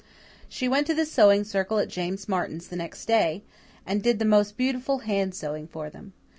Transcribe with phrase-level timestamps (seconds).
[0.49, 3.43] She went to the Sewing Circle at James Martin's the next Saturday,
[3.85, 6.13] and did the most beautiful hand sewing for them.